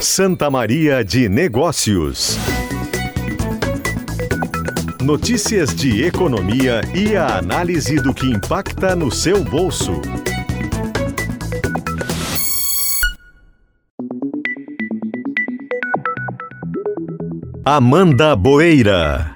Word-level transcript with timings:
Santa 0.00 0.50
Maria 0.50 1.04
de 1.04 1.28
Negócios. 1.28 2.38
Notícias 5.00 5.74
de 5.74 6.04
economia 6.04 6.80
e 6.94 7.16
a 7.16 7.38
análise 7.38 7.96
do 7.96 8.14
que 8.14 8.26
impacta 8.26 8.96
no 8.96 9.10
seu 9.10 9.44
bolso. 9.44 10.00
Amanda 17.64 18.36
Boeira. 18.36 19.33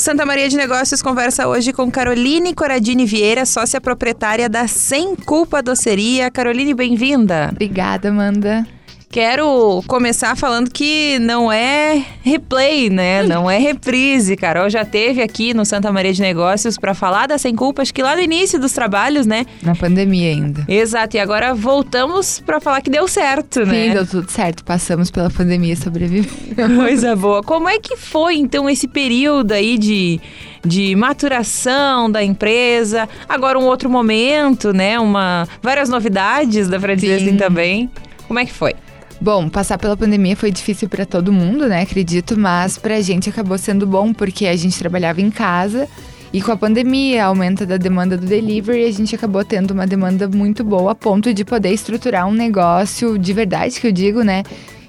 Santa 0.00 0.24
Maria 0.24 0.48
de 0.48 0.56
Negócios 0.56 1.02
conversa 1.02 1.46
hoje 1.46 1.74
com 1.74 1.90
Caroline 1.90 2.54
Coradini 2.54 3.04
Vieira, 3.04 3.44
sócia 3.44 3.80
proprietária 3.82 4.48
da 4.48 4.66
Sem 4.66 5.14
Culpa 5.14 5.62
Doceria. 5.62 6.30
Caroline, 6.30 6.72
bem-vinda. 6.72 7.50
Obrigada, 7.52 8.08
Amanda. 8.08 8.66
Quero 9.12 9.82
começar 9.88 10.36
falando 10.36 10.70
que 10.70 11.18
não 11.18 11.50
é 11.50 12.00
replay, 12.22 12.88
né? 12.88 13.24
Não 13.24 13.50
é 13.50 13.58
reprise. 13.58 14.36
Carol 14.36 14.70
já 14.70 14.84
teve 14.84 15.20
aqui 15.20 15.52
no 15.52 15.64
Santa 15.64 15.90
Maria 15.90 16.12
de 16.12 16.20
Negócios 16.22 16.78
para 16.78 16.94
falar 16.94 17.26
da 17.26 17.36
Sem 17.36 17.56
Culpa, 17.56 17.82
acho 17.82 17.92
que 17.92 18.04
lá 18.04 18.14
no 18.14 18.22
início 18.22 18.60
dos 18.60 18.70
trabalhos, 18.70 19.26
né? 19.26 19.46
Na 19.64 19.74
pandemia 19.74 20.28
ainda. 20.28 20.64
Exato, 20.68 21.16
e 21.16 21.18
agora 21.18 21.52
voltamos 21.52 22.38
para 22.38 22.60
falar 22.60 22.82
que 22.82 22.88
deu 22.88 23.08
certo, 23.08 23.66
né? 23.66 23.86
Sim, 23.88 23.94
deu 23.94 24.06
tudo 24.06 24.30
certo. 24.30 24.62
Passamos 24.62 25.10
pela 25.10 25.28
pandemia 25.28 25.72
e 25.72 25.76
sobrevivemos. 25.76 26.54
Coisa 26.78 27.16
boa. 27.16 27.42
Como 27.42 27.68
é 27.68 27.80
que 27.80 27.96
foi, 27.96 28.36
então, 28.36 28.70
esse 28.70 28.86
período 28.86 29.50
aí 29.50 29.76
de 29.76 30.20
de 30.64 30.94
maturação 30.94 32.08
da 32.08 32.22
empresa. 32.22 33.08
Agora 33.26 33.58
um 33.58 33.64
outro 33.64 33.90
momento, 33.90 34.72
né? 34.72 35.00
Uma 35.00 35.48
várias 35.60 35.88
novidades, 35.88 36.68
dizer 36.68 37.18
Sim. 37.18 37.26
assim 37.26 37.36
também. 37.36 37.90
Como 38.28 38.38
é 38.38 38.44
que 38.44 38.52
foi? 38.52 38.74
Bom, 39.20 39.48
passar 39.48 39.76
pela 39.76 39.96
pandemia 39.96 40.34
foi 40.34 40.50
difícil 40.50 40.88
pra 40.88 41.04
todo 41.04 41.32
mundo, 41.32 41.68
né? 41.68 41.82
Acredito, 41.82 42.38
mas 42.38 42.78
pra 42.78 43.00
gente 43.00 43.28
acabou 43.28 43.58
sendo 43.58 43.86
bom 43.86 44.14
porque 44.14 44.46
a 44.46 44.56
gente 44.56 44.78
trabalhava 44.78 45.20
em 45.20 45.30
casa 45.30 45.86
e 46.32 46.40
com 46.40 46.52
a 46.52 46.56
pandemia, 46.56 47.24
aumenta 47.24 47.66
da 47.66 47.76
demanda 47.76 48.16
do 48.16 48.24
delivery, 48.24 48.84
a 48.84 48.92
gente 48.92 49.14
acabou 49.14 49.44
tendo 49.44 49.72
uma 49.72 49.84
demanda 49.84 50.28
muito 50.28 50.62
boa 50.62 50.92
a 50.92 50.94
ponto 50.94 51.34
de 51.34 51.44
poder 51.44 51.72
estruturar 51.72 52.26
um 52.28 52.32
negócio 52.32 53.18
de 53.18 53.32
verdade, 53.32 53.80
que 53.80 53.88
eu 53.88 53.92
digo, 53.92 54.22
né? 54.22 54.44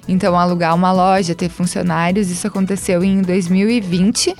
Então, 0.06 0.38
alugar 0.38 0.74
uma 0.74 0.92
loja, 0.92 1.34
ter 1.34 1.48
funcionários, 1.48 2.30
isso 2.30 2.46
aconteceu 2.46 3.02
em 3.02 3.22
2020. 3.22 4.34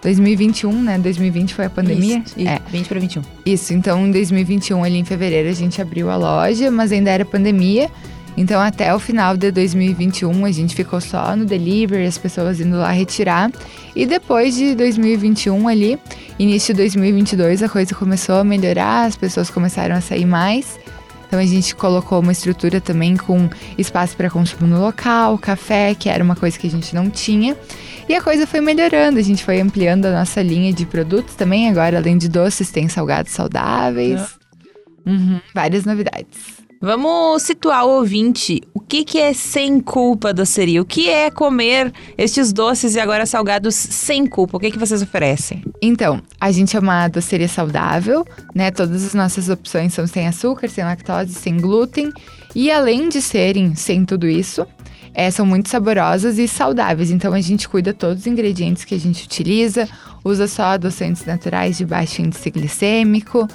2021, 0.00 0.82
né? 0.82 0.98
2020 0.98 1.54
foi 1.54 1.64
a 1.64 1.70
pandemia. 1.70 2.22
Isso, 2.24 2.38
isso. 2.38 2.48
É. 2.48 2.60
20 2.70 2.86
para 2.86 3.00
21. 3.00 3.22
Isso, 3.44 3.74
então 3.74 4.06
em 4.06 4.12
2021, 4.12 4.84
ali 4.84 4.96
em 4.96 5.04
fevereiro, 5.04 5.48
a 5.48 5.52
gente 5.52 5.82
abriu 5.82 6.08
a 6.08 6.16
loja, 6.16 6.70
mas 6.70 6.92
ainda 6.92 7.10
era 7.10 7.24
pandemia. 7.24 7.90
Então 8.38 8.60
até 8.60 8.94
o 8.94 9.00
final 9.00 9.36
de 9.36 9.50
2021 9.50 10.44
a 10.44 10.52
gente 10.52 10.72
ficou 10.76 11.00
só 11.00 11.34
no 11.34 11.44
delivery, 11.44 12.06
as 12.06 12.16
pessoas 12.16 12.60
indo 12.60 12.76
lá 12.76 12.92
retirar. 12.92 13.50
E 13.96 14.06
depois 14.06 14.54
de 14.54 14.76
2021 14.76 15.66
ali, 15.66 15.98
início 16.38 16.72
de 16.72 16.78
2022, 16.82 17.64
a 17.64 17.68
coisa 17.68 17.92
começou 17.96 18.36
a 18.36 18.44
melhorar, 18.44 19.06
as 19.06 19.16
pessoas 19.16 19.50
começaram 19.50 19.96
a 19.96 20.00
sair 20.00 20.24
mais. 20.24 20.78
Então 21.26 21.40
a 21.40 21.44
gente 21.44 21.74
colocou 21.74 22.20
uma 22.20 22.30
estrutura 22.30 22.80
também 22.80 23.16
com 23.16 23.50
espaço 23.76 24.16
para 24.16 24.30
consumo 24.30 24.68
no 24.68 24.80
local, 24.80 25.36
café, 25.36 25.92
que 25.96 26.08
era 26.08 26.22
uma 26.22 26.36
coisa 26.36 26.56
que 26.56 26.68
a 26.68 26.70
gente 26.70 26.94
não 26.94 27.10
tinha. 27.10 27.56
E 28.08 28.14
a 28.14 28.22
coisa 28.22 28.46
foi 28.46 28.60
melhorando, 28.60 29.18
a 29.18 29.22
gente 29.22 29.44
foi 29.44 29.60
ampliando 29.60 30.06
a 30.06 30.12
nossa 30.12 30.40
linha 30.40 30.72
de 30.72 30.86
produtos 30.86 31.34
também. 31.34 31.68
Agora, 31.68 31.98
além 31.98 32.16
de 32.16 32.28
doces, 32.28 32.70
tem 32.70 32.88
salgados 32.88 33.32
saudáveis. 33.32 34.38
Uhum, 35.04 35.40
várias 35.52 35.84
novidades. 35.84 36.57
Vamos 36.80 37.42
situar 37.42 37.84
o 37.84 37.98
ouvinte. 37.98 38.62
O 38.72 38.78
que, 38.78 39.04
que 39.04 39.18
é 39.18 39.32
sem 39.32 39.80
culpa 39.80 40.32
doceria? 40.32 40.80
O 40.80 40.84
que 40.84 41.08
é 41.08 41.28
comer 41.28 41.92
estes 42.16 42.52
doces 42.52 42.94
e 42.94 43.00
agora 43.00 43.26
salgados 43.26 43.74
sem 43.74 44.24
culpa? 44.24 44.56
O 44.56 44.60
que, 44.60 44.70
que 44.70 44.78
vocês 44.78 45.02
oferecem? 45.02 45.64
Então, 45.82 46.22
a 46.40 46.52
gente 46.52 46.76
é 46.76 46.80
uma 46.80 47.08
doceria 47.08 47.48
saudável, 47.48 48.24
né? 48.54 48.70
Todas 48.70 49.04
as 49.04 49.12
nossas 49.12 49.48
opções 49.48 49.92
são 49.92 50.06
sem 50.06 50.28
açúcar, 50.28 50.68
sem 50.68 50.84
lactose, 50.84 51.34
sem 51.34 51.56
glúten. 51.56 52.12
E 52.54 52.70
além 52.70 53.08
de 53.08 53.20
serem 53.20 53.74
sem 53.74 54.04
tudo 54.04 54.28
isso, 54.28 54.64
é, 55.12 55.32
são 55.32 55.44
muito 55.44 55.68
saborosas 55.68 56.38
e 56.38 56.46
saudáveis. 56.46 57.10
Então 57.10 57.34
a 57.34 57.40
gente 57.40 57.68
cuida 57.68 57.92
todos 57.92 58.20
os 58.20 58.26
ingredientes 58.28 58.84
que 58.84 58.94
a 58.94 59.00
gente 59.00 59.24
utiliza, 59.24 59.88
usa 60.24 60.46
só 60.46 60.62
adoçantes 60.62 61.24
naturais 61.24 61.76
de 61.76 61.84
baixo 61.84 62.22
índice 62.22 62.48
glicêmico, 62.50 63.48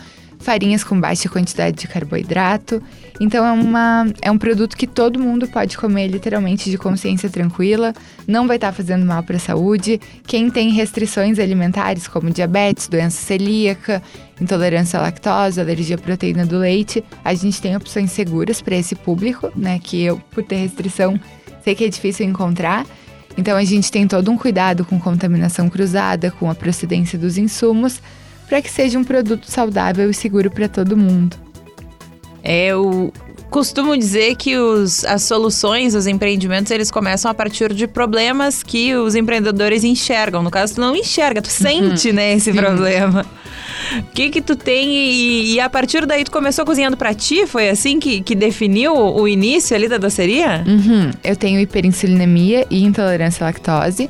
farinhas 0.43 0.83
com 0.83 0.99
baixa 0.99 1.29
quantidade 1.29 1.77
de 1.77 1.87
carboidrato. 1.87 2.81
Então 3.19 3.45
é, 3.45 3.51
uma, 3.51 4.05
é 4.21 4.29
um 4.29 4.37
produto 4.37 4.75
que 4.75 4.85
todo 4.85 5.19
mundo 5.19 5.47
pode 5.47 5.77
comer 5.77 6.07
literalmente 6.07 6.69
de 6.69 6.77
consciência 6.77 7.29
tranquila, 7.29 7.93
não 8.27 8.47
vai 8.47 8.57
estar 8.57 8.71
fazendo 8.71 9.05
mal 9.05 9.23
para 9.23 9.37
a 9.37 9.39
saúde. 9.39 9.99
Quem 10.27 10.49
tem 10.49 10.69
restrições 10.71 11.39
alimentares, 11.39 12.07
como 12.07 12.29
diabetes, 12.29 12.87
doença 12.87 13.21
celíaca, 13.21 14.01
intolerância 14.41 14.99
à 14.99 15.03
lactose, 15.03 15.61
alergia 15.61 15.95
à 15.95 15.99
proteína 15.99 16.45
do 16.45 16.57
leite, 16.57 17.03
a 17.23 17.33
gente 17.33 17.61
tem 17.61 17.75
opções 17.75 18.11
seguras 18.11 18.61
para 18.61 18.75
esse 18.75 18.95
público, 18.95 19.51
né? 19.55 19.79
Que 19.81 20.03
eu, 20.03 20.17
por 20.31 20.43
ter 20.43 20.57
restrição, 20.57 21.19
sei 21.63 21.75
que 21.75 21.85
é 21.85 21.89
difícil 21.89 22.25
encontrar. 22.25 22.85
Então 23.37 23.57
a 23.57 23.63
gente 23.63 23.91
tem 23.91 24.07
todo 24.07 24.29
um 24.29 24.37
cuidado 24.37 24.85
com 24.85 24.99
contaminação 24.99 25.69
cruzada, 25.69 26.29
com 26.31 26.49
a 26.49 26.55
procedência 26.55 27.17
dos 27.17 27.37
insumos, 27.37 28.01
para 28.47 28.61
que 28.61 28.69
seja 28.69 28.97
um 28.97 29.03
produto 29.03 29.49
saudável 29.49 30.09
e 30.09 30.13
seguro 30.13 30.51
para 30.51 30.67
todo 30.67 30.95
mundo. 30.95 31.37
É, 32.43 32.67
eu 32.67 33.11
costumo 33.49 33.95
dizer 33.95 34.35
que 34.35 34.57
os, 34.57 35.05
as 35.05 35.21
soluções, 35.23 35.93
os 35.93 36.07
empreendimentos, 36.07 36.71
eles 36.71 36.89
começam 36.89 37.29
a 37.29 37.35
partir 37.35 37.71
de 37.71 37.87
problemas 37.87 38.63
que 38.63 38.95
os 38.95 39.13
empreendedores 39.13 39.83
enxergam. 39.83 40.41
No 40.41 40.49
caso, 40.49 40.75
tu 40.75 40.81
não 40.81 40.95
enxerga, 40.95 41.39
tu 41.39 41.49
sente, 41.49 42.11
né, 42.11 42.33
esse 42.33 42.51
problema. 42.51 43.23
O 43.99 44.03
que 44.11 44.31
que 44.31 44.41
tu 44.41 44.55
tem 44.55 44.91
e, 44.91 45.53
e 45.53 45.59
a 45.59 45.69
partir 45.69 46.05
daí 46.05 46.23
tu 46.23 46.31
começou 46.31 46.65
cozinhando 46.65 46.97
pra 46.97 47.13
ti? 47.13 47.45
Foi 47.45 47.69
assim 47.69 47.99
que, 47.99 48.21
que 48.21 48.33
definiu 48.33 48.95
o 48.95 49.27
início 49.27 49.75
ali 49.75 49.87
da 49.87 49.99
doceria? 49.99 50.63
Uhum. 50.65 51.11
Eu 51.23 51.35
tenho 51.35 51.59
hiperinsulinemia 51.59 52.65
e 52.71 52.83
intolerância 52.83 53.45
à 53.45 53.47
lactose. 53.47 54.09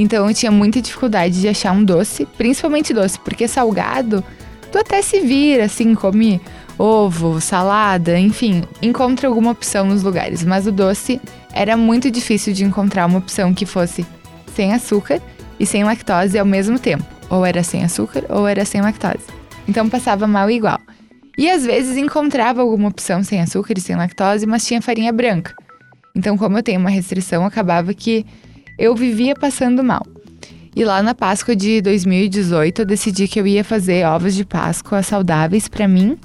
Então 0.00 0.26
eu 0.26 0.34
tinha 0.34 0.50
muita 0.50 0.80
dificuldade 0.80 1.42
de 1.42 1.46
achar 1.46 1.72
um 1.72 1.84
doce, 1.84 2.24
principalmente 2.24 2.94
doce, 2.94 3.20
porque 3.20 3.46
salgado, 3.46 4.24
tu 4.72 4.78
até 4.78 5.02
se 5.02 5.20
vira, 5.20 5.64
assim, 5.64 5.94
come 5.94 6.40
ovo, 6.78 7.38
salada, 7.38 8.18
enfim, 8.18 8.64
encontra 8.80 9.28
alguma 9.28 9.50
opção 9.50 9.84
nos 9.84 10.02
lugares. 10.02 10.42
Mas 10.42 10.66
o 10.66 10.72
doce 10.72 11.20
era 11.52 11.76
muito 11.76 12.10
difícil 12.10 12.54
de 12.54 12.64
encontrar 12.64 13.04
uma 13.04 13.18
opção 13.18 13.52
que 13.52 13.66
fosse 13.66 14.06
sem 14.54 14.72
açúcar 14.72 15.20
e 15.58 15.66
sem 15.66 15.84
lactose 15.84 16.38
ao 16.38 16.46
mesmo 16.46 16.78
tempo. 16.78 17.04
Ou 17.28 17.44
era 17.44 17.62
sem 17.62 17.84
açúcar 17.84 18.24
ou 18.30 18.48
era 18.48 18.64
sem 18.64 18.80
lactose. 18.80 19.26
Então 19.68 19.86
passava 19.86 20.26
mal 20.26 20.50
igual. 20.50 20.80
E 21.36 21.50
às 21.50 21.62
vezes 21.62 21.98
encontrava 21.98 22.62
alguma 22.62 22.88
opção 22.88 23.22
sem 23.22 23.38
açúcar 23.42 23.74
e 23.76 23.82
sem 23.82 23.96
lactose, 23.96 24.46
mas 24.46 24.64
tinha 24.64 24.80
farinha 24.80 25.12
branca. 25.12 25.54
Então, 26.16 26.38
como 26.38 26.56
eu 26.56 26.62
tenho 26.62 26.80
uma 26.80 26.90
restrição, 26.90 27.44
acabava 27.44 27.92
que 27.92 28.24
eu 28.80 28.94
vivia 28.94 29.34
passando 29.34 29.84
mal. 29.84 30.04
E 30.74 30.84
lá 30.84 31.02
na 31.02 31.14
Páscoa 31.14 31.54
de 31.54 31.82
2018, 31.82 32.80
eu 32.80 32.86
decidi 32.86 33.28
que 33.28 33.38
eu 33.38 33.46
ia 33.46 33.62
fazer 33.62 34.06
ovos 34.06 34.34
de 34.34 34.44
Páscoa 34.44 35.02
saudáveis 35.02 35.68
para 35.68 35.86
mim, 35.86 36.16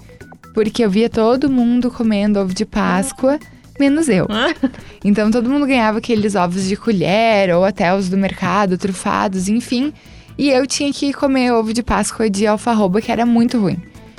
porque 0.53 0.85
eu 0.85 0.89
via 0.89 1.09
todo 1.09 1.49
mundo 1.49 1.91
comendo 1.91 2.39
ovo 2.39 2.53
de 2.53 2.65
Páscoa, 2.65 3.37
menos 3.77 4.07
eu. 4.07 4.27
Então 5.03 5.29
todo 5.29 5.47
mundo 5.47 5.67
ganhava 5.67 5.99
aqueles 5.99 6.33
ovos 6.33 6.67
de 6.67 6.75
colher 6.75 7.53
ou 7.53 7.63
até 7.63 7.93
os 7.93 8.09
do 8.09 8.17
mercado, 8.17 8.75
trufados, 8.75 9.47
enfim. 9.47 9.93
E 10.35 10.49
eu 10.49 10.65
tinha 10.65 10.91
que 10.91 11.13
comer 11.13 11.51
ovo 11.51 11.73
de 11.73 11.83
Páscoa 11.83 12.27
de 12.27 12.47
alfarroba, 12.47 13.01
que 13.01 13.11
era 13.11 13.23
muito 13.23 13.59
ruim. 13.59 13.77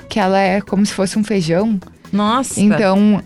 Que 0.08 0.20
ela 0.20 0.38
é 0.38 0.60
como 0.60 0.86
se 0.86 0.92
fosse 0.92 1.18
um 1.18 1.24
feijão. 1.24 1.80
Nossa. 2.12 2.60
Então, 2.60 3.20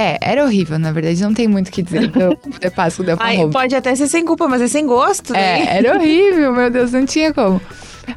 é, 0.00 0.18
era 0.20 0.44
horrível, 0.44 0.78
na 0.78 0.92
verdade, 0.92 1.22
não 1.22 1.34
tem 1.34 1.46
muito 1.48 1.68
o 1.68 1.70
que 1.70 1.82
dizer 1.82 2.08
do 2.08 2.36
Páscoa 2.74 3.04
de 3.04 3.12
Ai, 3.18 3.46
pode 3.50 3.74
até 3.74 3.94
ser 3.94 4.06
sem 4.06 4.24
culpa, 4.24 4.48
mas 4.48 4.60
é 4.62 4.68
sem 4.68 4.86
gosto, 4.86 5.32
né? 5.32 5.60
É, 5.62 5.76
era 5.78 5.94
horrível, 5.98 6.52
meu 6.52 6.70
Deus, 6.70 6.92
não 6.92 7.04
tinha 7.04 7.32
como. 7.34 7.60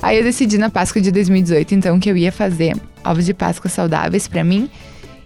Aí 0.01 0.17
eu 0.17 0.23
decidi 0.23 0.57
na 0.57 0.69
Páscoa 0.69 1.01
de 1.01 1.11
2018, 1.11 1.75
então, 1.75 1.99
que 1.99 2.09
eu 2.09 2.17
ia 2.17 2.31
fazer 2.31 2.75
ovos 3.05 3.25
de 3.25 3.33
Páscoa 3.33 3.69
saudáveis 3.69 4.27
pra 4.27 4.43
mim. 4.43 4.69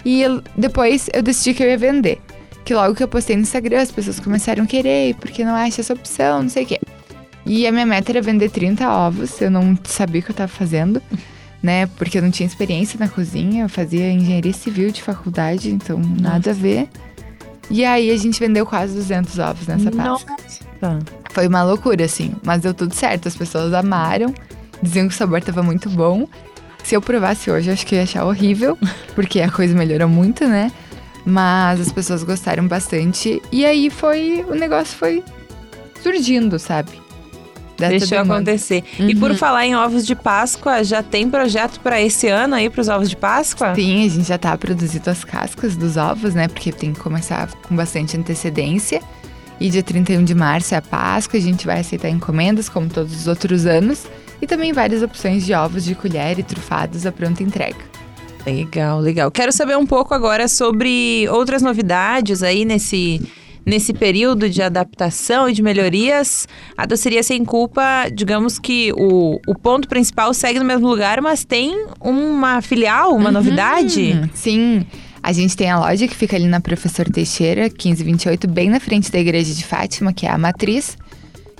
E 0.03 0.21
eu- 0.21 0.41
depois 0.57 1.09
eu 1.13 1.21
decidi 1.21 1.53
que 1.53 1.63
eu 1.63 1.67
ia 1.67 1.77
vender. 1.77 2.19
Que 2.65 2.73
logo 2.73 2.93
que 2.95 3.01
eu 3.03 3.07
postei 3.07 3.35
no 3.35 3.43
Instagram, 3.43 3.81
as 3.81 3.91
pessoas 3.91 4.19
começaram 4.19 4.63
a 4.63 4.67
querer, 4.67 5.15
porque 5.15 5.45
não 5.45 5.55
acha 5.55 5.79
essa 5.81 5.93
opção, 5.93 6.43
não 6.43 6.49
sei 6.49 6.63
o 6.63 6.65
quê. 6.65 6.79
E 7.45 7.65
a 7.65 7.71
minha 7.71 7.85
meta 7.85 8.11
era 8.11 8.21
vender 8.21 8.49
30 8.49 8.89
ovos, 8.89 9.39
eu 9.41 9.49
não 9.49 9.77
sabia 9.85 10.19
o 10.19 10.23
que 10.23 10.31
eu 10.31 10.35
tava 10.35 10.49
fazendo, 10.49 11.01
né? 11.61 11.87
Porque 11.87 12.17
eu 12.17 12.21
não 12.21 12.31
tinha 12.31 12.47
experiência 12.47 12.99
na 12.99 13.07
cozinha, 13.07 13.65
eu 13.65 13.69
fazia 13.69 14.11
engenharia 14.11 14.53
civil 14.53 14.91
de 14.91 15.01
faculdade, 15.01 15.69
então 15.69 15.99
nada 15.99 16.51
a 16.51 16.53
ver. 16.53 16.89
E 17.69 17.83
aí 17.83 18.11
a 18.11 18.17
gente 18.17 18.39
vendeu 18.39 18.65
quase 18.65 18.93
200 18.93 19.39
ovos 19.39 19.67
nessa 19.67 19.91
Páscoa. 19.91 20.35
Nossa. 20.81 20.99
Foi 21.31 21.47
uma 21.47 21.63
loucura, 21.63 22.05
assim, 22.05 22.33
mas 22.43 22.61
deu 22.61 22.73
tudo 22.73 22.93
certo, 22.93 23.27
as 23.27 23.35
pessoas 23.35 23.73
amaram. 23.73 24.33
Diziam 24.81 25.07
que 25.07 25.13
o 25.13 25.17
sabor 25.17 25.41
tava 25.41 25.61
muito 25.61 25.89
bom. 25.89 26.27
Se 26.83 26.95
eu 26.95 27.01
provasse 27.01 27.51
hoje, 27.51 27.69
eu 27.69 27.73
acho 27.73 27.85
que 27.85 27.95
ia 27.95 28.03
achar 28.03 28.25
horrível, 28.25 28.77
porque 29.15 29.41
a 29.41 29.51
coisa 29.51 29.75
melhora 29.75 30.07
muito, 30.07 30.47
né? 30.47 30.71
Mas 31.25 31.81
as 31.81 31.91
pessoas 31.91 32.23
gostaram 32.23 32.65
bastante. 32.67 33.41
E 33.51 33.65
aí 33.65 33.89
foi. 33.89 34.45
O 34.47 34.55
negócio 34.55 34.97
foi 34.97 35.21
surgindo, 36.01 36.57
sabe? 36.57 37.06
Dessa 37.77 37.89
Deixou 37.91 38.17
acontecer. 38.17 38.83
E 38.97 39.15
por 39.15 39.35
falar 39.35 39.65
em 39.65 39.75
ovos 39.75 40.05
de 40.05 40.15
Páscoa, 40.15 40.83
já 40.83 41.03
tem 41.03 41.29
projeto 41.29 41.79
para 41.79 42.01
esse 42.01 42.27
ano 42.27 42.55
aí 42.55 42.69
para 42.69 42.81
os 42.81 42.87
ovos 42.87 43.09
de 43.09 43.15
Páscoa? 43.15 43.75
Sim, 43.75 44.05
a 44.05 44.09
gente 44.09 44.27
já 44.27 44.37
tá 44.37 44.57
produzindo 44.57 45.09
as 45.09 45.23
cascas 45.23 45.75
dos 45.75 45.95
ovos, 45.95 46.33
né? 46.33 46.47
Porque 46.47 46.71
tem 46.71 46.91
que 46.91 46.99
começar 46.99 47.47
com 47.67 47.75
bastante 47.75 48.17
antecedência. 48.17 49.01
E 49.59 49.69
dia 49.69 49.83
31 49.83 50.23
de 50.23 50.35
março 50.35 50.73
é 50.73 50.77
a 50.77 50.81
Páscoa, 50.81 51.39
a 51.39 51.41
gente 51.41 51.65
vai 51.65 51.79
aceitar 51.79 52.09
encomendas, 52.09 52.67
como 52.67 52.89
todos 52.89 53.13
os 53.13 53.27
outros 53.27 53.65
anos. 53.65 54.05
E 54.41 54.47
também 54.47 54.73
várias 54.73 55.01
opções 55.01 55.45
de 55.45 55.53
ovos 55.53 55.83
de 55.83 55.95
colher 55.95 56.37
e 56.39 56.43
trufados 56.43 57.05
à 57.05 57.11
pronta 57.11 57.43
entrega. 57.43 57.97
Legal, 58.45 58.99
legal. 58.99 59.29
Quero 59.29 59.51
saber 59.51 59.77
um 59.77 59.85
pouco 59.85 60.13
agora 60.13 60.47
sobre 60.47 61.27
outras 61.29 61.61
novidades 61.61 62.41
aí 62.41 62.63
nesse, 62.63 63.21
nesse 63.67 63.93
período 63.93 64.49
de 64.49 64.61
adaptação 64.61 65.49
e 65.49 65.53
de 65.53 65.61
melhorias. 65.61 66.47
A 66.77 66.85
doceria 66.85 67.21
sem 67.21 67.43
culpa, 67.43 68.07
digamos 68.09 68.57
que 68.57 68.93
o, 68.93 69.41
o 69.45 69.53
ponto 69.53 69.89
principal 69.89 70.33
segue 70.33 70.57
no 70.57 70.63
mesmo 70.63 70.87
lugar, 70.87 71.21
mas 71.21 71.43
tem 71.43 71.85
uma 71.99 72.61
filial, 72.61 73.13
uma 73.13 73.29
novidade? 73.29 74.13
Hum, 74.13 74.29
sim, 74.33 74.85
a 75.21 75.33
gente 75.33 75.57
tem 75.57 75.69
a 75.69 75.77
loja 75.77 76.07
que 76.07 76.15
fica 76.15 76.37
ali 76.37 76.47
na 76.47 76.61
Professor 76.61 77.09
Teixeira, 77.09 77.63
1528, 77.63 78.47
bem 78.47 78.69
na 78.69 78.79
frente 78.79 79.11
da 79.11 79.19
Igreja 79.19 79.53
de 79.53 79.65
Fátima, 79.65 80.13
que 80.13 80.25
é 80.25 80.29
a 80.31 80.37
Matriz, 80.37 80.97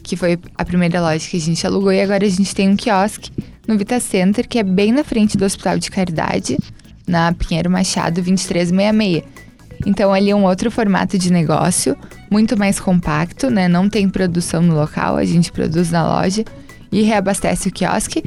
que 0.02 0.16
foi 0.16 0.40
a 0.56 0.64
primeira 0.64 1.02
loja 1.02 1.28
que 1.30 1.36
a 1.36 1.42
gente 1.42 1.68
alugou. 1.68 1.92
E 1.92 2.00
agora 2.00 2.26
a 2.26 2.30
gente 2.30 2.56
tem 2.56 2.70
um 2.70 2.78
quiosque 2.78 3.32
no 3.68 3.78
Vita 3.78 4.00
Center, 4.00 4.48
que 4.48 4.58
é 4.58 4.64
bem 4.64 4.94
na 4.94 5.04
frente 5.04 5.36
do 5.36 5.44
Hospital 5.44 5.78
de 5.78 5.92
Caridade, 5.92 6.58
na 7.06 7.34
Pinheiro 7.34 7.70
Machado 7.70 8.22
2366. 8.22 9.37
Então 9.86 10.14
ali 10.14 10.32
é 10.32 10.36
um 10.36 10.46
outro 10.46 10.72
formato 10.72 11.18
de 11.18 11.32
negócio, 11.32 11.96
muito 12.30 12.58
mais 12.58 12.80
compacto, 12.80 13.50
né? 13.50 13.68
Não 13.68 13.90
tem 13.90 14.10
produção 14.10 14.62
no 14.62 14.76
local, 14.76 15.18
a 15.18 15.26
gente 15.26 15.52
produz 15.52 15.92
na 15.92 16.06
loja 16.06 16.44
e 16.92 17.02
reabastece 17.02 17.70
o 17.70 17.72
quiosque. 17.72 18.24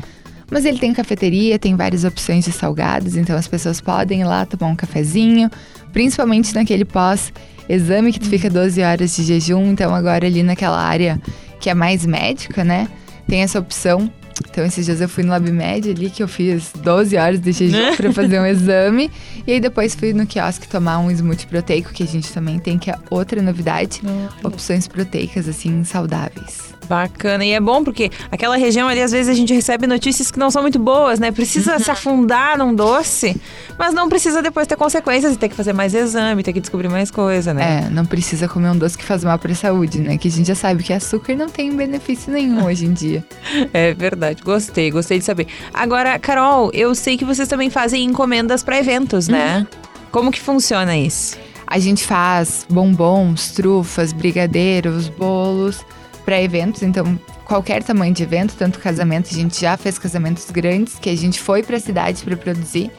Mas 0.50 0.64
ele 0.64 0.78
tem 0.78 0.92
cafeteria, 0.92 1.58
tem 1.58 1.76
várias 1.76 2.04
opções 2.04 2.44
de 2.44 2.50
salgados, 2.50 3.16
então 3.16 3.36
as 3.36 3.46
pessoas 3.46 3.80
podem 3.80 4.22
ir 4.22 4.24
lá 4.24 4.44
tomar 4.44 4.70
um 4.72 4.74
cafezinho, 4.74 5.48
principalmente 5.92 6.52
naquele 6.54 6.84
pós-exame 6.84 8.12
que 8.12 8.18
tu 8.18 8.28
fica 8.28 8.50
12 8.50 8.82
horas 8.82 9.14
de 9.14 9.22
jejum, 9.22 9.70
então 9.70 9.94
agora 9.94 10.26
ali 10.26 10.42
naquela 10.42 10.80
área 10.80 11.20
que 11.60 11.70
é 11.70 11.74
mais 11.74 12.04
médica, 12.04 12.64
né? 12.64 12.88
Tem 13.28 13.42
essa 13.42 13.60
opção. 13.60 14.10
Então 14.48 14.64
esses 14.64 14.84
dias 14.84 15.00
eu 15.00 15.08
fui 15.08 15.22
no 15.22 15.30
LabMed 15.30 15.90
ali 15.90 16.10
que 16.10 16.22
eu 16.22 16.28
fiz 16.28 16.72
12 16.82 17.16
horas 17.16 17.40
de 17.40 17.52
jejum 17.52 17.96
para 17.96 18.12
fazer 18.12 18.40
um 18.40 18.46
exame. 18.46 19.10
E 19.46 19.52
aí 19.52 19.60
depois 19.60 19.94
fui 19.94 20.12
no 20.12 20.26
quiosque 20.26 20.68
tomar 20.68 20.98
um 20.98 21.10
smoothie 21.10 21.46
proteico 21.46 21.92
que 21.92 22.02
a 22.02 22.06
gente 22.06 22.32
também 22.32 22.58
tem 22.58 22.78
que 22.78 22.90
é 22.90 22.94
outra 23.10 23.42
novidade, 23.42 24.00
opções 24.42 24.88
proteicas 24.88 25.48
assim 25.48 25.84
saudáveis. 25.84 26.79
Bacana. 26.90 27.44
E 27.44 27.52
é 27.52 27.60
bom 27.60 27.84
porque 27.84 28.10
aquela 28.32 28.56
região 28.56 28.88
ali, 28.88 29.00
às 29.00 29.12
vezes, 29.12 29.28
a 29.28 29.32
gente 29.32 29.54
recebe 29.54 29.86
notícias 29.86 30.28
que 30.28 30.40
não 30.40 30.50
são 30.50 30.60
muito 30.60 30.76
boas, 30.76 31.20
né? 31.20 31.30
Precisa 31.30 31.78
se 31.78 31.88
afundar 31.88 32.58
num 32.58 32.74
doce, 32.74 33.40
mas 33.78 33.94
não 33.94 34.08
precisa 34.08 34.42
depois 34.42 34.66
ter 34.66 34.74
consequências 34.74 35.34
e 35.34 35.36
ter 35.36 35.48
que 35.48 35.54
fazer 35.54 35.72
mais 35.72 35.94
exame, 35.94 36.42
ter 36.42 36.52
que 36.52 36.58
descobrir 36.58 36.88
mais 36.88 37.08
coisa, 37.08 37.54
né? 37.54 37.84
É, 37.86 37.90
não 37.90 38.04
precisa 38.04 38.48
comer 38.48 38.70
um 38.70 38.76
doce 38.76 38.98
que 38.98 39.04
faz 39.04 39.22
mal 39.22 39.38
para 39.38 39.52
a 39.52 39.54
saúde, 39.54 40.00
né? 40.00 40.18
Que 40.18 40.26
a 40.26 40.30
gente 40.32 40.48
já 40.48 40.56
sabe 40.56 40.82
que 40.82 40.92
açúcar 40.92 41.36
não 41.36 41.48
tem 41.48 41.72
benefício 41.76 42.32
nenhum 42.32 42.64
hoje 42.66 42.86
em 42.86 42.92
dia. 42.92 43.24
É 43.72 43.94
verdade. 43.94 44.42
Gostei, 44.42 44.90
gostei 44.90 45.20
de 45.20 45.24
saber. 45.24 45.46
Agora, 45.72 46.18
Carol, 46.18 46.72
eu 46.74 46.92
sei 46.96 47.16
que 47.16 47.24
vocês 47.24 47.46
também 47.46 47.70
fazem 47.70 48.02
encomendas 48.02 48.64
para 48.64 48.76
eventos, 48.80 49.28
né? 49.28 49.64
Como 50.10 50.32
que 50.32 50.40
funciona 50.40 50.96
isso? 50.96 51.38
A 51.68 51.78
gente 51.78 52.04
faz 52.04 52.66
bombons, 52.68 53.52
trufas, 53.52 54.12
brigadeiros, 54.12 55.08
bolos 55.08 55.84
para 56.20 56.40
eventos, 56.40 56.82
então 56.82 57.18
qualquer 57.44 57.82
tamanho 57.82 58.14
de 58.14 58.22
evento, 58.22 58.54
tanto 58.56 58.78
casamento, 58.78 59.28
a 59.30 59.34
gente 59.34 59.60
já 59.60 59.76
fez 59.76 59.98
casamentos 59.98 60.50
grandes 60.50 60.98
que 60.98 61.10
a 61.10 61.16
gente 61.16 61.40
foi 61.40 61.62
para 61.62 61.76
a 61.76 61.80
cidade 61.80 62.22
para 62.22 62.36
produzir. 62.36 62.90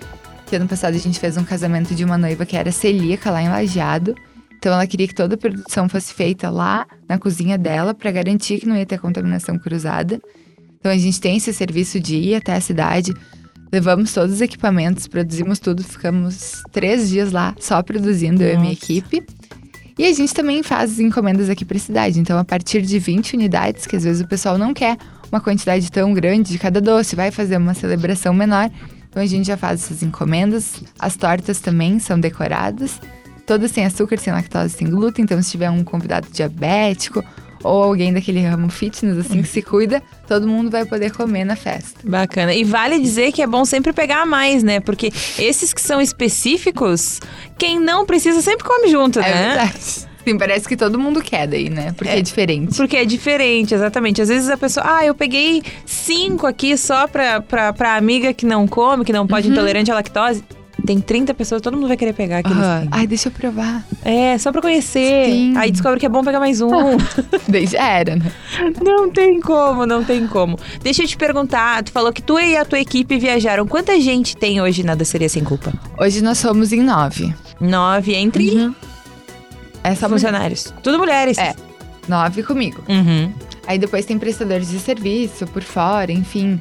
Que 0.46 0.58
ano 0.58 0.68
passado 0.68 0.96
a 0.96 1.00
gente 1.00 1.20
fez 1.20 1.38
um 1.38 1.44
casamento 1.44 1.96
de 1.96 2.04
uma 2.04 2.18
noiva 2.18 2.46
que 2.46 2.58
era 2.58 2.72
celíaca 2.72 3.32
lá 3.32 3.42
em 3.42 3.48
Lajeado. 3.48 4.14
Então 4.58 4.74
ela 4.74 4.86
queria 4.86 5.08
que 5.08 5.16
toda 5.16 5.36
a 5.36 5.38
produção 5.38 5.88
fosse 5.88 6.14
feita 6.14 6.50
lá 6.50 6.86
na 7.08 7.18
cozinha 7.18 7.58
dela 7.58 7.94
para 7.94 8.12
garantir 8.12 8.60
que 8.60 8.68
não 8.68 8.76
ia 8.76 8.86
ter 8.86 9.00
contaminação 9.00 9.58
cruzada. 9.58 10.22
Então 10.80 10.92
a 10.92 10.98
gente 10.98 11.22
tem 11.22 11.38
esse 11.38 11.54
serviço 11.54 12.00
de 12.00 12.18
ir 12.18 12.36
até 12.36 12.54
a 12.54 12.62
cidade, 12.62 13.14
levamos 13.72 14.14
todos 14.14 14.36
os 14.36 14.42
equipamentos, 14.42 15.08
produzimos 15.08 15.60
tudo, 15.60 15.84
ficamos 15.84 16.62
três 16.72 17.10
dias 17.10 17.32
lá 17.32 17.56
só 17.60 17.82
produzindo 17.82 18.44
eu 18.44 18.56
e 18.56 18.58
minha 18.58 18.74
equipe. 18.74 19.24
E 19.98 20.06
a 20.06 20.14
gente 20.14 20.34
também 20.34 20.64
faz 20.64 21.00
encomendas 21.00 21.50
aqui 21.50 21.66
para 21.66 21.78
a 21.78 21.80
cidade. 21.80 22.20
Então, 22.20 22.38
a 22.38 22.44
partir 22.44 22.82
de 22.82 22.98
20 23.00 23.36
unidades, 23.36 23.86
que 23.86 23.96
às 23.96 24.04
vezes 24.04 24.22
o 24.22 24.28
pessoal 24.28 24.58
não 24.58 24.74
quer 24.74 24.98
uma 25.32 25.40
quantidade 25.40 25.92
tão 25.92 26.14
grande 26.14 26.52
de 26.52 26.60
cada 26.60 26.82
doce, 26.82 27.16
vai 27.16 27.32
fazer 27.32 27.58
uma 27.58 27.74
celebração 27.74 28.34
menor. 28.34 28.70
Então, 29.10 29.22
a 29.22 29.26
gente 29.26 29.48
já 29.48 29.58
faz 29.58 29.84
essas 29.84 30.04
encomendas. 30.04 30.82
As 30.98 31.16
tortas 31.16 31.60
também 31.60 32.00
são 32.00 32.20
decoradas. 32.20 33.00
Todas 33.46 33.72
sem 33.72 33.86
açúcar, 33.86 34.18
sem 34.18 34.32
lactose, 34.32 34.76
sem 34.76 34.90
glúten. 34.90 35.24
Então, 35.24 35.42
se 35.42 35.52
tiver 35.52 35.70
um 35.70 35.84
convidado 35.84 36.28
diabético 36.32 37.24
ou 37.64 37.84
alguém 37.84 38.14
daquele 38.14 38.42
ramo 38.42 38.70
fitness, 38.70 39.18
assim, 39.18 39.42
que 39.42 39.48
se 39.48 39.62
cuida, 39.62 40.02
todo 40.28 40.48
mundo 40.48 40.70
vai 40.70 40.86
poder 40.86 41.12
comer 41.12 41.44
na 41.46 41.56
festa. 41.56 42.00
Bacana. 42.04 42.54
E 42.54 42.64
vale 42.64 43.00
dizer 43.00 43.32
que 43.32 43.42
é 43.42 43.48
bom 43.48 43.66
sempre 43.66 43.94
pegar 43.94 44.26
mais, 44.26 44.64
né? 44.64 44.80
Porque 44.80 45.12
esses 45.38 45.74
que 45.74 45.82
são 45.82 46.02
específicos, 46.02 47.20
quem 47.58 47.80
não 47.80 48.06
precisa 48.06 48.42
sempre 48.42 48.64
come 48.66 48.88
junto, 48.90 49.20
É 49.20 49.24
né? 49.24 49.48
verdade. 49.48 50.12
Sim, 50.24 50.38
parece 50.38 50.68
que 50.68 50.78
todo 50.78 51.00
mundo 51.00 51.20
quer 51.22 51.48
daí, 51.48 51.68
né? 51.68 51.94
Porque 51.98 52.12
é, 52.12 52.22
diferente. 52.22 52.78
Porque 52.78 52.96
é 52.96 53.06
diferente, 53.06 53.74
exatamente. 53.74 54.22
Às 54.22 54.30
vezes 54.30 54.50
a 54.50 54.58
pessoa, 54.58 54.86
ah, 54.98 55.04
eu 55.06 55.16
peguei 55.16 55.64
cinco 55.84 56.46
aqui 56.46 56.78
só 56.78 57.08
pra, 57.08 57.42
pra, 57.42 57.74
pra 57.74 57.96
amiga 57.96 58.32
que 58.32 58.46
não 58.46 58.68
come, 58.68 59.04
que 59.04 59.12
não 59.12 59.26
pode, 59.26 59.48
intolerante 59.50 59.90
à 59.90 59.96
lactose. 59.96 60.44
Tem 60.86 61.00
30 61.00 61.34
pessoas, 61.34 61.62
todo 61.62 61.76
mundo 61.76 61.88
vai 61.88 61.98
querer 61.98 62.14
pegar 62.14 62.40
aqueles 62.40 62.58
cinco. 62.58 62.88
Ai, 62.92 63.06
deixa 63.08 63.28
eu 63.30 63.32
provar. 63.32 63.84
É, 64.04 64.38
só 64.38 64.52
pra 64.52 64.62
conhecer. 64.62 65.26
Sim. 65.26 65.54
Aí 65.58 65.72
descobre 65.72 66.00
que 66.00 66.06
é 66.06 66.10
bom 66.10 66.24
pegar 66.24 66.40
mais 66.40 66.60
um. 66.62 66.70
Já 67.70 67.88
era, 67.88 68.16
né? 68.16 68.32
não 68.84 69.10
tem 69.12 69.40
como, 69.40 69.86
não 69.86 70.04
tem 70.04 70.26
como. 70.28 70.58
Deixa 70.82 71.04
eu 71.04 71.08
te 71.08 71.16
perguntar, 71.18 71.84
tu 71.84 71.92
falou 71.92 72.12
que 72.12 72.22
tu 72.22 72.40
e 72.40 72.56
a 72.58 72.66
tua 72.66 72.80
equipe 72.80 73.18
viajaram. 73.18 73.68
Quanta 73.68 74.00
gente 74.00 74.36
tem 74.36 74.62
hoje 74.62 74.84
na 74.84 74.96
Doceria 74.96 75.30
Sem 75.30 75.44
Culpa? 75.44 75.72
Hoje 76.00 76.22
nós 76.22 76.38
somos 76.38 76.74
em 76.74 76.82
nove. 76.82 77.34
Nove 77.60 78.16
entre 78.16 78.74
É 79.84 79.94
só 79.96 80.08
mulher. 80.08 80.10
funcionários. 80.10 80.74
Tudo 80.82 80.98
mulheres. 80.98 81.38
É. 81.38 81.54
Nove 82.08 82.42
comigo. 82.44 82.84
Uhum. 82.90 83.32
Aí 83.68 83.78
depois 83.78 84.06
tem 84.06 84.18
prestadores 84.18 84.70
de 84.70 84.80
serviço 84.80 85.46
por 85.48 85.62
fora, 85.62 86.12
enfim. 86.12 86.60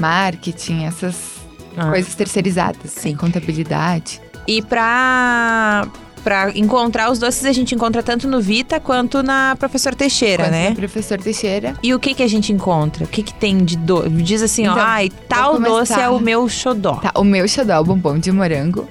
Marketing, 0.00 0.84
essas 0.84 1.39
Ah. 1.76 1.90
coisas 1.90 2.14
terceirizadas. 2.14 2.90
Sim. 2.90 3.14
Contabilidade. 3.16 4.20
E 4.46 4.60
pra, 4.62 5.86
pra 6.24 6.50
encontrar 6.56 7.10
os 7.10 7.18
doces, 7.18 7.44
a 7.44 7.52
gente 7.52 7.74
encontra 7.74 8.02
tanto 8.02 8.26
no 8.26 8.40
Vita 8.40 8.80
quanto 8.80 9.22
na 9.22 9.54
Professor 9.58 9.94
Teixeira, 9.94 10.44
Quanto 10.44 10.52
né? 10.52 10.70
no 10.70 10.76
Professor 10.76 11.18
Teixeira. 11.18 11.74
E 11.82 11.94
o 11.94 12.00
que 12.00 12.14
que 12.14 12.22
a 12.22 12.28
gente 12.28 12.52
encontra? 12.52 13.04
O 13.04 13.08
que 13.08 13.22
que 13.22 13.34
tem 13.34 13.64
de 13.64 13.76
doce? 13.76 14.08
Diz 14.10 14.42
assim, 14.42 14.66
ó, 14.66 14.72
Então, 14.72 14.84
ai, 14.84 15.10
tal 15.28 15.60
doce 15.60 15.92
é 15.92 16.08
o 16.08 16.18
meu 16.18 16.48
xodó. 16.48 16.94
Tá, 16.96 17.12
o 17.16 17.24
meu 17.24 17.46
xodó 17.46 17.74
é 17.74 17.78
o 17.78 17.84
bombom 17.84 18.18
de 18.18 18.32
morango. 18.32 18.88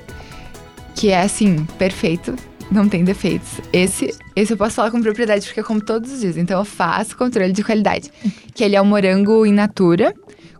Que 0.96 1.10
é 1.10 1.22
assim, 1.22 1.66
perfeito. 1.78 2.36
Não 2.72 2.88
tem 2.88 3.04
defeitos. 3.04 3.50
Esse, 3.74 4.14
esse 4.36 4.54
eu 4.54 4.58
posso 4.58 4.76
falar 4.76 4.92
com 4.92 5.02
propriedade, 5.02 5.46
porque 5.46 5.60
eu 5.60 5.64
como 5.64 5.82
todos 5.82 6.12
os 6.12 6.20
dias. 6.22 6.38
Então 6.38 6.60
eu 6.60 6.66
faço 6.66 7.18
controle 7.18 7.52
de 7.52 7.64
qualidade. 7.64 8.12
Que 8.54 8.64
ele 8.64 8.76
é 8.76 8.82
um 8.82 8.86
morango 8.86 9.46
in 9.46 9.54
natura, 9.54 10.14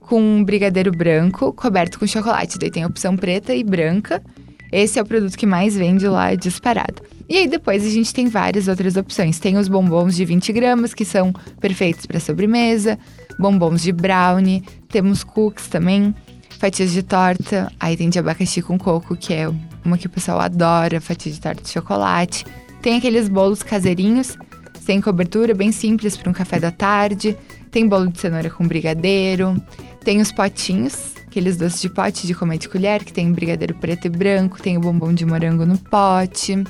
com 0.10 0.20
um 0.20 0.44
brigadeiro 0.44 0.92
branco, 0.92 1.54
coberto 1.54 2.00
com 2.00 2.08
chocolate. 2.08 2.58
Daí 2.58 2.72
tem 2.72 2.82
a 2.82 2.88
opção 2.88 3.16
preta 3.16 3.54
e 3.54 3.64
branca. 3.64 4.24
Esse 4.72 4.98
é 4.98 5.02
o 5.04 5.06
produto 5.06 5.38
que 5.38 5.46
mais 5.46 5.78
vende 5.78 6.08
lá 6.08 6.34
disparado. 6.34 7.04
E 7.30 7.38
aí 7.38 7.48
depois 7.48 7.86
a 7.86 7.90
gente 7.90 8.12
tem 8.12 8.28
várias 8.28 8.68
outras 8.68 8.96
opções. 8.96 9.38
Tem 9.38 9.56
os 9.56 9.68
bombons 9.68 10.16
de 10.16 10.26
20 10.26 10.52
gramas, 10.52 10.96
que 10.96 11.06
são 11.06 11.32
perfeitos 11.62 12.08
para 12.08 12.20
sobremesa. 12.20 12.98
Bombons 13.38 13.84
de 13.84 13.92
brownie. 13.92 14.64
Temos 14.88 15.24
cookies 15.24 15.68
também. 15.68 16.16
Fatias 16.58 16.92
de 16.92 17.04
torta. 17.04 17.72
Aí 17.80 17.96
tem 17.96 18.10
de 18.10 18.18
abacaxi 18.18 18.64
com 18.64 18.80
coco, 18.80 19.16
que 19.16 19.32
é 19.32 19.48
uma 19.86 19.96
que 19.96 20.08
o 20.08 20.10
pessoal 20.10 20.40
adora. 20.40 21.00
Fatia 21.00 21.32
de 21.32 21.40
torta 21.40 21.62
de 21.62 21.70
chocolate. 21.70 22.48
Tem 22.82 22.98
aqueles 22.98 23.30
bolos 23.30 23.62
caseirinhos, 23.62 24.36
sem 24.80 25.00
cobertura, 25.02 25.54
bem 25.54 25.72
simples 25.72 26.18
para 26.18 26.32
um 26.32 26.34
café 26.34 26.60
da 26.60 26.72
tarde. 26.72 27.38
Tem 27.70 27.88
bolo 27.88 28.08
de 28.08 28.20
cenoura 28.20 28.50
com 28.50 28.68
brigadeiro. 28.68 29.56
Tem 30.04 30.22
os 30.22 30.32
potinhos, 30.32 31.14
aqueles 31.28 31.58
doces 31.58 31.82
de 31.82 31.90
pote 31.90 32.26
de 32.26 32.34
comer 32.34 32.58
de 32.58 32.70
colher, 32.70 33.04
que 33.04 33.14
tem 33.14 33.32
brigadeiro 33.32 33.76
preto 33.76 34.06
e 34.06 34.10
branco. 34.10 34.62
Tem 34.62 34.78
o 34.78 34.80
bombom 34.80 35.14
de 35.14 35.26
morango 35.26 35.66
no 35.66 35.78
pote. 35.78 36.64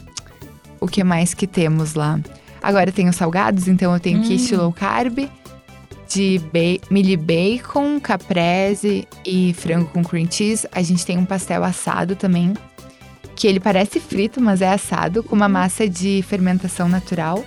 O 0.80 0.88
que 0.88 1.04
mais 1.04 1.34
que 1.34 1.46
temos 1.46 1.94
lá? 1.94 2.20
Agora 2.62 2.92
tem 2.92 3.08
os 3.08 3.16
salgados, 3.16 3.68
então 3.68 3.94
eu 3.94 4.00
tenho 4.00 4.22
quiche 4.22 4.56
low 4.56 4.72
carb, 4.74 5.30
de 6.08 6.40
ba 6.52 6.88
milho 6.92 7.18
bacon, 7.18 8.00
caprese 8.00 9.08
e 9.26 9.54
frango 9.54 9.90
com 9.90 10.04
cream 10.04 10.30
cheese. 10.30 10.68
A 10.72 10.82
gente 10.82 11.06
tem 11.06 11.18
um 11.18 11.26
pastel 11.26 11.64
assado 11.64 12.16
também, 12.16 12.54
que 13.36 13.48
ele 13.48 13.60
parece 13.60 14.00
frito, 14.00 14.42
mas 14.42 14.62
é 14.62 14.74
assado, 14.74 15.24
com 15.24 15.36
uma 15.36 15.48
massa 15.48 15.88
de 15.88 16.24
fermentação 16.28 16.90
natural. 16.90 17.46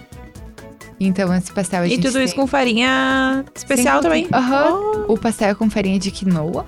Então, 1.06 1.35
esse 1.35 1.52
pastel 1.52 1.82
a 1.82 1.87
E 1.87 1.90
gente 1.90 2.02
tudo 2.02 2.14
tem... 2.14 2.25
isso 2.25 2.35
com 2.35 2.47
farinha 2.47 3.44
especial 3.54 4.00
Sem 4.00 4.02
também. 4.02 4.28
Aham. 4.32 5.04
O 5.09 5.16
pastel 5.18 5.50
é 5.50 5.54
com 5.54 5.68
farinha 5.71 5.99
de 5.99 6.11
quinoa 6.11 6.66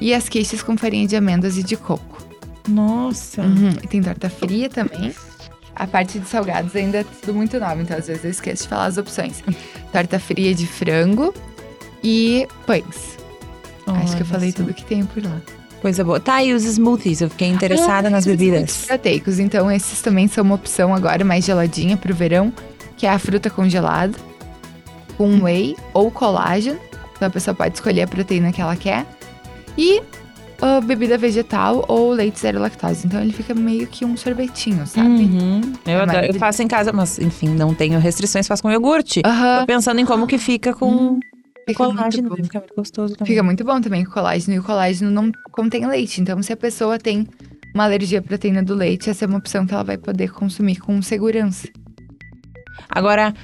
e 0.00 0.12
as 0.14 0.28
queixas 0.28 0.62
com 0.62 0.76
farinha 0.76 1.06
de 1.06 1.16
amêndoas 1.16 1.56
e 1.56 1.62
de 1.62 1.76
coco. 1.76 2.18
Nossa. 2.68 3.42
Uhum. 3.42 3.70
E 3.82 3.86
tem 3.86 4.02
torta 4.02 4.28
fria 4.30 4.68
também. 4.68 5.14
A 5.74 5.86
parte 5.86 6.18
de 6.18 6.28
salgados 6.28 6.74
ainda 6.76 6.98
é 6.98 7.04
tudo 7.04 7.34
muito 7.34 7.58
nova, 7.58 7.80
então 7.80 7.96
às 7.96 8.06
vezes 8.06 8.24
eu 8.24 8.30
esqueço 8.30 8.64
de 8.64 8.68
falar 8.68 8.86
as 8.86 8.98
opções. 8.98 9.42
torta 9.92 10.18
fria 10.18 10.54
de 10.54 10.66
frango 10.66 11.32
e 12.02 12.46
pães. 12.66 13.18
Acho 13.86 14.16
que 14.16 14.22
eu 14.22 14.26
falei 14.26 14.52
tudo 14.52 14.72
que 14.72 14.84
tem 14.84 15.04
por 15.04 15.22
lá. 15.24 15.40
Coisa 15.80 16.04
boa. 16.04 16.20
Tá, 16.20 16.42
e 16.44 16.52
os 16.52 16.62
smoothies? 16.64 17.22
Eu 17.22 17.30
fiquei 17.30 17.48
interessada 17.48 18.08
Ah, 18.08 18.10
nas 18.10 18.26
bebidas. 18.26 18.84
Proteicos, 18.86 19.38
então 19.38 19.70
esses 19.72 20.00
também 20.02 20.28
são 20.28 20.44
uma 20.44 20.54
opção 20.54 20.94
agora 20.94 21.24
mais 21.24 21.44
geladinha 21.44 21.96
pro 21.96 22.14
verão, 22.14 22.52
que 23.00 23.06
é 23.06 23.10
a 23.10 23.18
fruta 23.18 23.48
congelada 23.48 24.14
com 25.16 25.42
whey 25.42 25.74
ou 25.94 26.10
colágeno. 26.10 26.78
Então 27.16 27.28
a 27.28 27.30
pessoa 27.30 27.54
pode 27.54 27.74
escolher 27.74 28.02
a 28.02 28.06
proteína 28.06 28.52
que 28.52 28.60
ela 28.60 28.76
quer. 28.76 29.06
E 29.78 30.02
ah, 30.60 30.82
bebida 30.82 31.16
vegetal 31.16 31.82
ou 31.88 32.10
leite 32.12 32.38
zero 32.38 32.60
lactose. 32.60 33.06
Então 33.06 33.18
ele 33.22 33.32
fica 33.32 33.54
meio 33.54 33.86
que 33.86 34.04
um 34.04 34.18
sorvetinho, 34.18 34.86
sabe? 34.86 35.08
Uhum. 35.08 35.60
Eu, 35.86 35.92
É 35.98 36.02
adoro- 36.02 36.26
eu 36.26 36.34
faço 36.34 36.62
em 36.62 36.68
casa, 36.68 36.92
mas 36.92 37.18
enfim, 37.18 37.48
não 37.48 37.72
tenho 37.74 37.98
restrições, 37.98 38.46
faço 38.46 38.62
com 38.62 38.70
iogurte. 38.70 39.22
Aham. 39.24 39.60
Tô 39.60 39.66
pensando 39.66 39.98
em 39.98 40.04
como 40.04 40.26
que 40.26 40.36
fica 40.36 40.74
com 40.74 40.90
Hum, 40.90 41.20
Fica 41.66 41.84
muito 41.84 41.96
colágeno. 41.96 42.28
bom. 42.28 42.36
Fica 42.36 42.58
muito 42.58 42.74
gostoso 42.76 43.14
também. 43.16 43.26
Fica 43.32 43.42
muito 43.42 43.64
bom 43.64 43.80
também 43.80 44.04
com 44.04 44.10
colágeno. 44.12 44.54
E 44.56 44.58
o 44.58 44.62
colágeno 44.62 45.10
não 45.10 45.30
contém 45.52 45.86
leite. 45.86 46.20
Então, 46.20 46.42
se 46.42 46.52
a 46.52 46.56
pessoa 46.56 46.98
tem 46.98 47.26
uma 47.74 47.84
alergia 47.84 48.18
à 48.18 48.22
proteína 48.22 48.62
do 48.62 48.74
leite, 48.74 49.08
essa 49.08 49.24
é 49.24 49.28
uma 49.28 49.38
opção 49.38 49.64
que 49.64 49.72
ela 49.72 49.84
vai 49.84 49.96
poder 49.96 50.32
consumir 50.32 50.76
com 50.76 51.00
segurança. 51.00 51.68
Agora, 52.88 53.34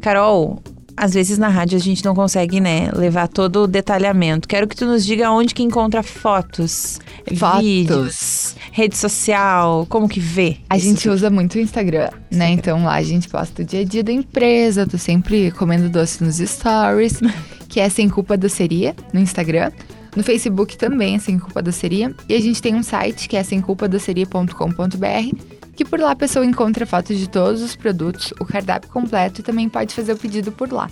Carol, 0.00 0.62
às 0.96 1.12
vezes 1.12 1.36
na 1.36 1.48
rádio 1.48 1.76
a 1.76 1.80
gente 1.80 2.02
não 2.04 2.14
consegue, 2.14 2.58
né, 2.58 2.90
levar 2.92 3.28
todo 3.28 3.64
o 3.64 3.66
detalhamento. 3.66 4.48
Quero 4.48 4.66
que 4.66 4.74
tu 4.74 4.86
nos 4.86 5.04
diga 5.04 5.30
onde 5.30 5.54
que 5.54 5.62
encontra 5.62 6.02
fotos, 6.02 6.98
Fotos. 7.36 7.60
vídeos, 7.60 8.56
rede 8.72 8.96
social, 8.96 9.86
como 9.90 10.08
que 10.08 10.18
vê. 10.20 10.56
A 10.70 10.78
gente 10.78 11.02
tudo. 11.02 11.12
usa 11.14 11.28
muito 11.30 11.56
o 11.56 11.60
Instagram, 11.60 12.08
né? 12.30 12.50
Então 12.50 12.84
lá 12.84 12.94
a 12.94 13.02
gente 13.02 13.28
posta 13.28 13.62
o 13.62 13.64
dia 13.64 13.80
a 13.80 13.84
dia 13.84 14.02
da 14.02 14.12
empresa. 14.12 14.86
Tô 14.86 14.96
sempre 14.96 15.50
comendo 15.50 15.88
doce 15.90 16.24
nos 16.24 16.36
stories, 16.36 17.20
que 17.68 17.78
é 17.78 17.88
Sem 17.90 18.08
Culpa 18.08 18.36
Doceria 18.36 18.94
no 19.12 19.20
Instagram. 19.20 19.70
No 20.16 20.22
Facebook 20.22 20.78
também 20.78 21.16
é 21.16 21.18
Sem 21.18 21.38
Culpa 21.38 21.60
Doceria. 21.62 22.14
E 22.26 22.34
a 22.34 22.40
gente 22.40 22.62
tem 22.62 22.74
um 22.74 22.82
site 22.82 23.28
que 23.28 23.36
é 23.36 23.42
semculpadoceria.com.br, 23.42 25.36
que 25.76 25.84
por 25.84 26.00
lá 26.00 26.12
a 26.12 26.16
pessoa 26.16 26.44
encontra 26.44 26.86
fotos 26.86 27.18
de 27.18 27.28
todos 27.28 27.62
os 27.62 27.76
produtos, 27.76 28.32
o 28.40 28.44
cardápio 28.44 28.90
completo 28.90 29.40
e 29.40 29.44
também 29.44 29.68
pode 29.68 29.94
fazer 29.94 30.12
o 30.12 30.16
pedido 30.16 30.50
por 30.50 30.72
lá. 30.72 30.88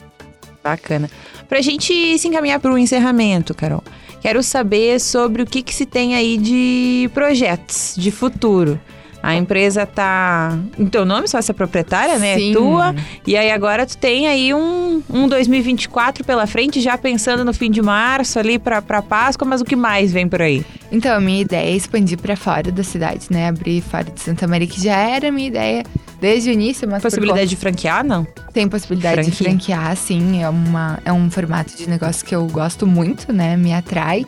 Bacana. 0.63 1.11
Pra 1.49 1.61
gente 1.61 2.19
se 2.19 2.29
encaminhar 2.29 2.61
para 2.61 2.73
o 2.73 2.79
encerramento, 2.79 3.55
Carol, 3.55 3.83
quero 4.21 4.43
saber 4.43 5.01
sobre 5.01 5.43
o 5.43 5.47
que, 5.47 5.63
que 5.63 5.75
se 5.75 5.85
tem 5.85 6.15
aí 6.15 6.39
de 6.39 7.11
projetos 7.13 7.95
de 7.97 8.11
futuro. 8.11 8.81
A 9.25 9.35
empresa 9.35 9.87
tá 9.87 10.59
em 10.79 10.87
teu 10.87 11.07
nome, 11.07 11.27
sócia 11.27 11.55
proprietária, 11.55 12.19
né? 12.19 12.35
É 12.35 12.39
Sim. 12.39 12.53
tua. 12.53 12.95
E 13.27 13.37
aí 13.37 13.51
agora 13.51 13.87
tu 13.87 13.97
tem 13.97 14.29
aí 14.29 14.53
um, 14.53 15.03
um 15.09 15.27
2024 15.27 16.23
pela 16.25 16.47
frente, 16.47 16.81
já 16.81 16.99
pensando 16.99 17.43
no 17.43 17.55
fim 17.55 17.71
de 17.71 17.81
março 17.81 18.39
ali 18.39 18.59
pra, 18.59 18.83
pra 18.83 19.01
Páscoa, 19.01 19.49
mas 19.49 19.63
o 19.63 19.65
que 19.65 19.75
mais 19.75 20.13
vem 20.13 20.29
por 20.29 20.43
aí? 20.43 20.65
Então, 20.93 21.17
a 21.17 21.21
minha 21.21 21.41
ideia 21.41 21.71
é 21.71 21.75
expandir 21.75 22.19
pra 22.19 22.37
fora 22.37 22.71
da 22.71 22.85
cidade, 22.85 23.29
né? 23.31 23.49
Abrir 23.49 23.81
fora 23.81 24.05
de 24.05 24.21
Santa 24.21 24.47
Maria, 24.47 24.67
que 24.67 24.83
já 24.83 24.97
era 24.97 25.29
a 25.29 25.33
minha 25.33 25.49
ideia 25.49 25.85
desde 26.21 26.51
o 26.51 26.53
início, 26.53 26.89
mas 26.89 27.03
Possibilidade 27.03 27.49
de 27.49 27.57
franquear, 27.57 28.05
não? 28.05 28.27
Tem 28.53 28.69
possibilidade 28.69 29.23
de 29.23 29.33
franquear, 29.33 29.97
sim. 29.97 30.43
É, 30.43 30.49
uma, 30.49 30.99
é 31.05 31.13
um 31.13 31.31
formato 31.31 31.77
de 31.77 31.89
negócio 31.89 32.25
que 32.25 32.35
eu 32.35 32.47
gosto 32.47 32.87
muito, 32.87 33.33
né? 33.33 33.57
Me 33.57 33.73
atrai. 33.73 34.27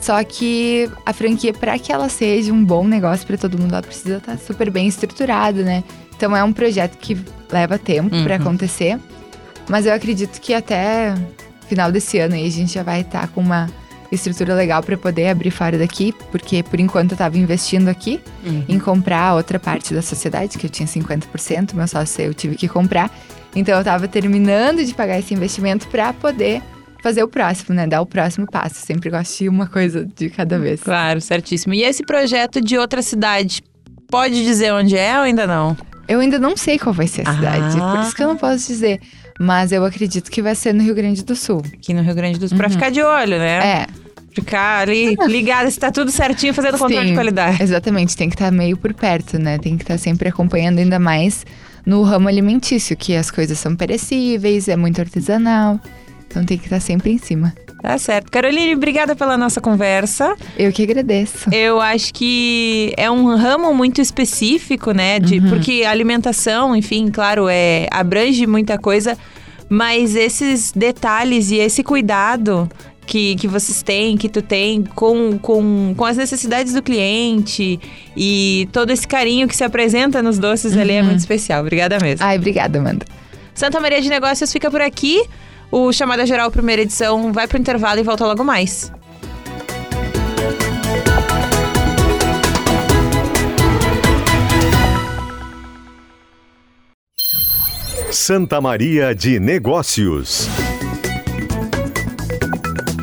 Só 0.00 0.22
que 0.24 0.90
a 1.04 1.12
franquia, 1.12 1.52
para 1.52 1.78
que 1.78 1.92
ela 1.92 2.08
seja 2.08 2.52
um 2.52 2.64
bom 2.64 2.86
negócio 2.86 3.26
para 3.26 3.36
todo 3.36 3.58
mundo, 3.58 3.72
ela 3.72 3.82
precisa 3.82 4.16
estar 4.16 4.38
super 4.38 4.70
bem 4.70 4.86
estruturada, 4.88 5.62
né? 5.62 5.84
Então 6.16 6.34
é 6.36 6.42
um 6.42 6.52
projeto 6.52 6.96
que 6.96 7.18
leva 7.50 7.78
tempo 7.78 8.14
Uhum. 8.14 8.24
para 8.24 8.36
acontecer. 8.36 8.98
Mas 9.68 9.86
eu 9.86 9.92
acredito 9.92 10.40
que 10.40 10.54
até 10.54 11.14
final 11.68 11.92
desse 11.92 12.18
ano 12.18 12.34
aí 12.34 12.46
a 12.46 12.50
gente 12.50 12.72
já 12.72 12.82
vai 12.82 13.02
estar 13.02 13.28
com 13.28 13.40
uma 13.40 13.68
estrutura 14.10 14.54
legal 14.54 14.82
para 14.82 14.96
poder 14.96 15.28
abrir 15.28 15.50
fora 15.52 15.78
daqui, 15.78 16.12
porque 16.32 16.62
por 16.64 16.80
enquanto 16.80 17.12
eu 17.12 17.14
estava 17.14 17.38
investindo 17.38 17.88
aqui 17.88 18.20
em 18.68 18.78
comprar 18.78 19.34
outra 19.34 19.60
parte 19.60 19.94
da 19.94 20.02
sociedade, 20.02 20.58
que 20.58 20.66
eu 20.66 20.70
tinha 20.70 20.86
50%, 20.88 21.74
meu 21.74 21.86
sócio 21.86 22.22
eu 22.22 22.34
tive 22.34 22.56
que 22.56 22.66
comprar. 22.66 23.08
Então 23.54 23.76
eu 23.78 23.84
tava 23.84 24.08
terminando 24.08 24.84
de 24.84 24.92
pagar 24.94 25.18
esse 25.18 25.32
investimento 25.34 25.86
para 25.88 26.12
poder 26.12 26.60
fazer 27.02 27.22
o 27.22 27.28
próximo, 27.28 27.74
né? 27.74 27.86
Dar 27.86 28.00
o 28.00 28.06
próximo 28.06 28.46
passo. 28.50 28.76
Sempre 28.86 29.10
gosto 29.10 29.38
de 29.38 29.48
uma 29.48 29.66
coisa 29.66 30.06
de 30.16 30.30
cada 30.30 30.58
vez. 30.58 30.82
Claro, 30.82 31.20
certíssimo. 31.20 31.74
E 31.74 31.82
esse 31.82 32.04
projeto 32.04 32.60
de 32.60 32.76
outra 32.78 33.02
cidade, 33.02 33.62
pode 34.08 34.42
dizer 34.44 34.72
onde 34.72 34.96
é 34.96 35.16
ou 35.16 35.22
ainda 35.22 35.46
não? 35.46 35.76
Eu 36.08 36.20
ainda 36.20 36.38
não 36.38 36.56
sei 36.56 36.78
qual 36.78 36.92
vai 36.92 37.06
ser 37.06 37.26
a 37.28 37.32
cidade, 37.34 37.78
Ah. 37.80 37.92
por 37.94 38.00
isso 38.04 38.14
que 38.16 38.22
eu 38.22 38.28
não 38.28 38.36
posso 38.36 38.66
dizer. 38.66 39.00
Mas 39.38 39.72
eu 39.72 39.84
acredito 39.84 40.30
que 40.30 40.42
vai 40.42 40.54
ser 40.54 40.74
no 40.74 40.82
Rio 40.82 40.94
Grande 40.94 41.24
do 41.24 41.34
Sul. 41.36 41.62
Aqui 41.72 41.94
no 41.94 42.02
Rio 42.02 42.14
Grande 42.14 42.38
do 42.38 42.48
Sul, 42.48 42.58
pra 42.58 42.68
ficar 42.68 42.90
de 42.90 43.00
olho, 43.02 43.38
né? 43.38 43.58
É, 43.82 43.86
Ficar 44.32 44.82
ali 44.88 45.16
ligado 45.26 45.68
se 45.70 45.78
tá 45.78 45.90
tudo 45.90 46.08
certinho, 46.10 46.54
fazendo 46.54 46.78
controle 46.78 47.02
Sim. 47.02 47.08
de 47.08 47.14
qualidade. 47.14 47.60
exatamente. 47.62 48.16
Tem 48.16 48.28
que 48.28 48.36
estar 48.36 48.50
meio 48.52 48.76
por 48.76 48.94
perto, 48.94 49.38
né? 49.40 49.58
Tem 49.58 49.76
que 49.76 49.82
estar 49.82 49.98
sempre 49.98 50.28
acompanhando, 50.28 50.78
ainda 50.78 50.98
mais 51.00 51.44
no 51.84 52.02
ramo 52.02 52.28
alimentício, 52.28 52.96
que 52.96 53.16
as 53.16 53.28
coisas 53.30 53.58
são 53.58 53.74
perecíveis, 53.74 54.68
é 54.68 54.76
muito 54.76 55.00
artesanal. 55.00 55.80
Então 56.30 56.44
tem 56.44 56.56
que 56.56 56.64
estar 56.64 56.78
sempre 56.78 57.10
em 57.10 57.18
cima. 57.18 57.52
Tá 57.82 57.98
certo. 57.98 58.30
Caroline, 58.30 58.76
obrigada 58.76 59.16
pela 59.16 59.36
nossa 59.36 59.60
conversa. 59.60 60.36
Eu 60.56 60.70
que 60.70 60.84
agradeço. 60.84 61.52
Eu 61.52 61.80
acho 61.80 62.14
que 62.14 62.92
é 62.96 63.10
um 63.10 63.34
ramo 63.34 63.74
muito 63.74 64.00
específico, 64.00 64.92
né? 64.92 65.18
De, 65.18 65.40
Porque 65.40 65.82
a 65.84 65.90
alimentação, 65.90 66.76
enfim, 66.76 67.10
claro, 67.10 67.48
é, 67.48 67.88
abrange 67.90 68.46
muita 68.46 68.78
coisa, 68.78 69.18
mas 69.68 70.14
esses 70.14 70.70
detalhes 70.70 71.50
e 71.50 71.56
esse 71.56 71.82
cuidado 71.82 72.68
que, 73.04 73.34
que 73.34 73.48
vocês 73.48 73.82
têm, 73.82 74.16
que 74.16 74.28
tu 74.28 74.40
tem 74.40 74.84
com, 74.84 75.36
com, 75.36 75.94
com 75.96 76.04
as 76.04 76.16
necessidades 76.16 76.72
do 76.74 76.82
cliente 76.82 77.80
e 78.16 78.68
todo 78.72 78.90
esse 78.90 79.08
carinho 79.08 79.48
que 79.48 79.56
se 79.56 79.64
apresenta 79.64 80.22
nos 80.22 80.38
doces 80.38 80.76
ali 80.76 80.92
é 80.92 81.02
muito 81.02 81.18
especial. 81.18 81.62
Obrigada 81.62 81.98
mesmo. 82.00 82.24
Ai, 82.24 82.36
obrigada, 82.36 82.78
Amanda. 82.78 83.04
Santa 83.52 83.80
Maria 83.80 84.00
de 84.00 84.08
Negócios 84.08 84.52
fica 84.52 84.70
por 84.70 84.80
aqui. 84.80 85.24
O 85.70 85.92
Chamada 85.92 86.26
Geral 86.26 86.50
Primeira 86.50 86.82
Edição 86.82 87.32
vai 87.32 87.46
pro 87.46 87.58
intervalo 87.58 88.00
e 88.00 88.02
volta 88.02 88.26
logo 88.26 88.42
mais. 88.42 88.90
Santa 98.10 98.60
Maria 98.60 99.14
de 99.14 99.38
Negócios. 99.38 100.48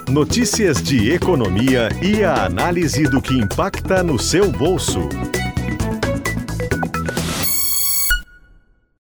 Notícias 0.10 0.82
de 0.82 1.12
economia 1.12 1.90
e 2.02 2.24
a 2.24 2.46
análise 2.46 3.04
do 3.04 3.22
que 3.22 3.34
impacta 3.34 4.04
no 4.04 4.20
seu 4.20 4.52
bolso. 4.52 5.08